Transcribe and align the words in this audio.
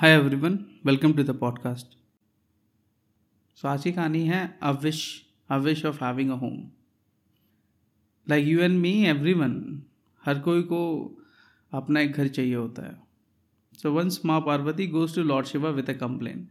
Hi 0.00 0.10
everyone 0.10 0.58
welcome 0.86 1.12
to 1.12 1.22
the 1.22 1.30
podcast 1.30 1.86
so 3.54 3.68
आज 3.68 3.84
की 3.84 3.92
कहानी 3.92 4.24
है 4.24 4.58
a 4.62 4.70
wish 4.70 5.26
a 5.50 5.56
wish 5.56 5.84
of 5.84 6.04
having 6.04 6.30
a 6.30 6.34
home 6.34 6.70
like 8.28 8.46
you 8.46 8.60
and 8.60 8.78
me 8.78 9.04
everyone 9.04 9.82
हर 10.24 10.38
कोई 10.38 10.62
को 10.62 10.80
अपना 11.72 12.00
एक 12.00 12.12
घर 12.12 12.28
चाहिए 12.28 12.54
होता 12.54 12.82
है। 12.82 13.02
सो 13.72 13.92
वंस 13.92 14.20
माँ 14.24 14.40
Parvati 14.40 14.86
goes 14.86 15.14
to 15.14 15.22
lord 15.22 15.46
Shiva 15.46 15.70
with 15.70 15.90
a 15.90 15.92
complaint 15.92 16.48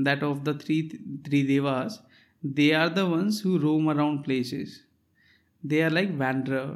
that 0.00 0.22
of 0.22 0.38
the 0.38 0.60
three 0.60 0.88
three 1.26 1.42
devas 1.42 2.06
they 2.46 2.72
are 2.72 2.88
the 2.88 2.98
ones 2.98 3.42
who 3.46 3.56
roam 3.56 3.90
around 3.90 4.24
places 4.24 4.84
they 5.66 5.82
are 5.82 5.90
like 5.90 6.10
wanderer 6.10 6.66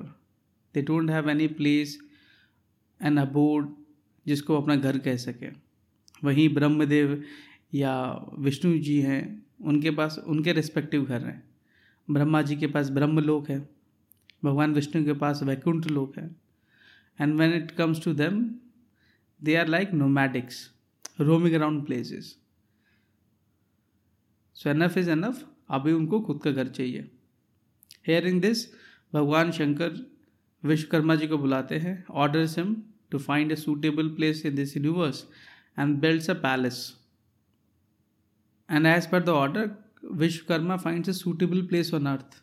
they 0.74 0.82
don't 0.82 1.10
have 1.10 1.30
any 1.30 1.46
place 1.46 1.98
an 3.02 3.16
abode 3.16 3.68
जिसको 4.26 4.62
अपना 4.62 4.76
घर 4.76 4.98
कह 4.98 5.16
सके। 5.16 5.67
वहीं 6.24 6.48
ब्रह्मदेव 6.54 7.22
या 7.74 7.94
विष्णु 8.38 8.78
जी 8.78 9.00
हैं, 9.00 9.22
उनके 9.60 9.90
पास, 9.90 10.18
उनके 10.18 10.52
रिस्पेक्टिव 10.52 11.04
घर 11.04 11.24
हैं। 11.24 11.42
ब्रह्मा 12.08 12.42
जी 12.42 12.56
के 12.56 12.66
पास 12.66 12.90
ब्रह्मलोक 12.90 13.48
है, 13.50 13.58
भगवान 14.44 14.74
विष्णु 14.74 15.04
के 15.04 15.12
पास 15.14 15.42
वैकुंठ 15.42 15.86
लोक 15.86 16.18
है 16.18 16.30
and 17.18 17.38
when 17.38 17.54
it 17.54 17.70
comes 17.70 18.04
to 18.04 18.12
them 18.14 18.42
they 19.40 19.54
are 19.56 19.68
like 19.68 19.92
nomadics 19.94 20.68
roaming 21.20 21.54
around 21.54 21.84
places 21.86 22.36
so 24.56 24.70
enough 24.70 24.96
is 24.98 25.10
enough 25.10 25.44
अभी 25.70 25.92
उनको 25.92 26.20
खुद 26.20 26.40
का 26.42 26.50
घर 26.50 26.68
चाहिए। 26.68 27.10
हेयरिंग 28.06 28.40
दिस 28.40 28.66
भगवान 29.12 29.50
शंकर 29.52 29.98
विश्वकर्मा 30.62 31.14
जी 31.14 31.26
को 31.26 31.38
बुलाते 31.38 31.78
हैं 31.78 32.04
order 32.22 32.46
seem 32.46 32.74
to 33.10 33.18
find 33.18 33.52
a 33.52 33.54
suitable 33.56 34.08
place 34.14 34.44
in 34.46 34.54
this 34.54 34.76
universe 34.76 35.24
and 35.78 36.00
builds 36.00 36.28
a 36.28 36.34
palace. 36.34 36.80
And 38.68 38.86
as 38.86 39.06
per 39.06 39.20
the 39.20 39.34
order, 39.34 39.76
Vishwakarma 40.04 40.80
finds 40.80 41.08
a 41.08 41.14
suitable 41.14 41.62
place 41.64 41.92
on 41.92 42.06
earth, 42.06 42.40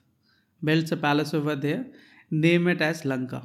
builds 0.61 0.91
a 0.91 0.97
palace 0.97 1.33
over 1.33 1.55
there, 1.55 1.85
name 2.31 2.67
it 2.67 2.81
as 2.81 3.05
Lanka. 3.05 3.41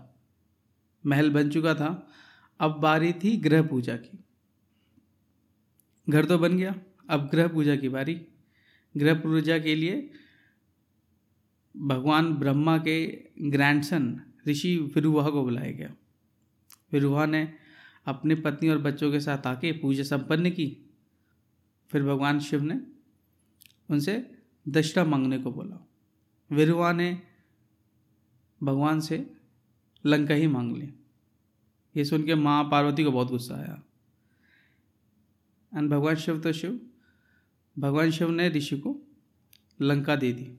महल 1.04 1.30
बन 1.32 1.50
चुका 1.50 1.72
था 1.74 1.86
अब 2.60 2.72
बारी 2.80 3.12
थी 3.22 3.36
ग्रह 3.44 3.62
पूजा 3.68 3.94
की 3.96 4.18
घर 6.08 6.24
तो 6.26 6.38
बन 6.38 6.56
गया 6.56 6.74
अब 7.10 7.28
ग्रह 7.30 7.48
पूजा 7.54 7.76
की 7.76 7.88
बारी 7.94 8.14
ग्रह 8.94 9.14
पूजा 9.22 9.58
के 9.66 9.74
लिए 9.74 9.94
भगवान 11.74 12.32
ब्रह्मा 12.42 12.76
के 12.88 12.98
ग्रैंडसन 13.54 14.04
ऋषि 14.48 14.76
विरुवा 14.94 15.28
को 15.30 15.42
बुलाया 15.44 15.72
गया 15.78 15.94
विरुवा 16.92 17.26
ने 17.26 17.42
अपनी 18.06 18.34
पत्नी 18.34 18.68
और 18.68 18.78
बच्चों 18.78 19.12
के 19.12 19.20
साथ 19.20 19.46
आके 19.46 19.72
पूजा 19.72 20.02
संपन्न 20.02 20.50
की। 20.50 20.90
फिर 21.90 22.02
भगवान 22.02 22.40
शिव 22.40 22.62
ने 22.62 22.80
उनसे 23.90 24.30
दशरा 24.68 25.04
मांगने 25.04 25.38
को 25.38 25.52
बोला। 25.52 25.88
विरुआ 26.52 26.92
ने 26.92 27.22
भगवान 28.62 29.00
से 29.00 29.34
लंका 30.06 30.34
ही 30.34 30.46
मांग 30.46 30.76
ली। 30.76 30.94
ये 31.96 32.04
सुन 32.04 32.22
के 32.22 32.34
माँ 32.34 32.64
पार्वती 32.64 33.04
को 33.04 33.12
बहुत 33.12 33.28
गुस्सा 33.28 33.54
आया। 33.54 33.82
एंड 35.76 35.90
भगवान 35.90 36.14
शिव 36.14 36.40
तो 36.40 36.52
शिव, 36.52 36.80
भगवान 37.78 38.10
शिव 38.10 38.30
ने 38.30 38.48
ऋषि 38.48 38.78
को 38.78 39.00
लंका 39.80 40.16
दे 40.16 40.32
दी। 40.32 40.58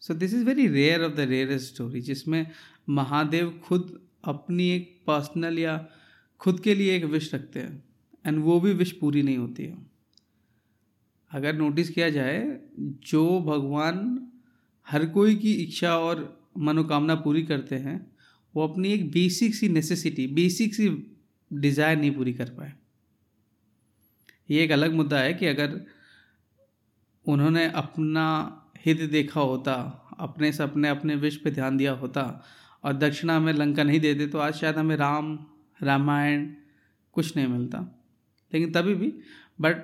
So 0.00 0.14
this 0.14 0.34
is 0.34 0.44
very 0.44 0.66
rare 0.66 1.04
of 1.04 1.12
the 1.12 1.20
rarest 1.20 1.74
story 1.74 2.00
जिसमें 2.00 2.50
महादेव 2.88 3.60
खुद 3.64 4.07
अपनी 4.28 4.68
एक 4.70 4.96
पर्सनल 5.06 5.58
या 5.58 5.74
खुद 6.40 6.60
के 6.60 6.74
लिए 6.74 6.96
एक 6.96 7.04
विश 7.04 7.34
रखते 7.34 7.60
हैं 7.60 7.82
एंड 8.26 8.38
वो 8.44 8.60
भी 8.60 8.72
विश 8.72 8.92
पूरी 8.92 9.22
नहीं 9.22 9.38
होती 9.38 9.64
है। 9.64 9.76
अगर 11.30 11.54
नोटिस 11.54 11.90
किया 11.90 12.08
जाए, 12.10 12.60
जो 12.78 13.40
भगवान 13.40 13.98
हर 14.86 15.06
कोई 15.06 15.36
की 15.36 15.52
इच्छा 15.52 15.96
और 15.98 16.22
मनोकामना 16.58 17.14
पूरी 17.14 17.42
करते 17.42 17.76
हैं, 17.76 17.98
वो 18.54 18.66
अपनी 18.68 18.92
एक 18.92 19.10
बेसिक 19.10 19.54
सी 19.54 19.68
नेसेसिटी 19.68 20.26
बेसिक 20.26 20.74
सी 20.74 20.88
डिज़ायर 21.50 21.98
नहीं 21.98 22.10
पूरी 22.10 22.32
कर 22.32 22.50
पाए। 22.50 22.72
ये 24.50 24.62
एक 24.64 24.70
अलग 24.72 24.94
मुद्दा 24.94 25.18
है 25.18 25.34
कि 25.34 25.46
अगर 25.46 25.80
उन्होंने 27.26 27.66
अपना 27.70 28.26
हित 28.86 29.02
देखा 29.10 29.40
होता, 29.40 29.74
अपने 30.18 30.52
सपने, 30.52 30.88
अपने 30.88 31.14
विश 31.16 31.36
पे 31.36 31.50
ध्यान 31.50 31.76
दिया 31.76 31.92
होता 31.92 32.22
और 32.84 32.96
दक्षिणा 32.98 33.36
हमें 33.36 33.52
लंका 33.52 33.82
नहीं 33.82 34.00
देते 34.00 34.26
तो 34.26 34.38
आज 34.38 34.54
शायद 34.54 34.76
हमें 34.76 34.96
राम, 34.96 35.38
रामायण 35.82 36.46
कुछ 37.12 37.36
नहीं 37.36 37.46
मिलता। 37.46 37.78
लेकिन 38.52 38.72
तभी 38.72 38.94
भी 38.94 39.12
but 39.60 39.76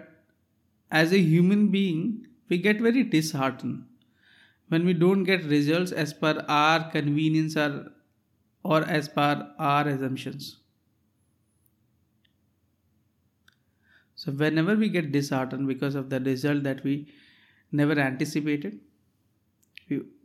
as 0.91 1.15
a 1.15 1.19
human 1.21 1.67
being 1.69 2.13
we 2.51 2.59
get 2.59 2.81
very 2.81 3.03
dishearten 3.11 3.73
when 4.71 4.87
we 4.87 4.95
don't 4.95 5.27
get 5.27 5.45
result 5.47 5.93
as 5.93 6.13
per 6.19 6.39
our 6.51 6.91
convenience 6.95 7.57
or 7.59 7.81
और 8.65 8.87
as 8.91 9.09
per 9.09 9.47
our 9.61 9.89
assumptions 9.89 10.53
so 14.19 14.33
whenever 14.59 14.77
we 14.77 14.89
get 14.89 15.11
dishearten 15.13 15.67
because 15.67 15.99
of 15.99 16.07
the 16.07 16.23
result 16.27 16.63
that 16.65 16.85
we 16.87 17.07
never 17.73 17.99
anticipated 17.99 18.81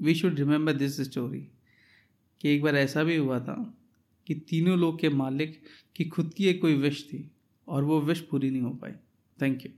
we 0.02 0.16
should 0.16 0.40
remember 0.40 0.74
this 0.74 1.02
story 1.02 1.48
कि 2.42 2.50
एक 2.50 2.62
बार 2.62 2.76
ऐसा 2.76 3.04
भी 3.04 3.16
हुआ 3.16 3.40
था 3.40 3.78
कि 4.28 4.36
तीनों 4.36 4.78
लोग 4.80 5.00
के 5.00 5.10
मालिक 5.10 5.62
की 5.96 6.06
खुद 6.06 6.34
की 6.34 6.46
एक 6.46 6.62
कोई 6.62 6.76
विश 6.76 7.04
थी 7.06 7.32
और 7.68 7.84
वो 7.84 8.02
विश 8.02 8.20
पूरी 8.20 8.52
नहीं 8.52 8.62
हो 8.62 8.70
पाई। 8.70 8.92
Thank 9.42 9.66
you 9.66 9.72